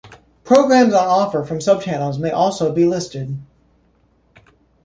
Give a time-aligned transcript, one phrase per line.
[0.43, 3.37] Programs on offer from subchannels may also be listed.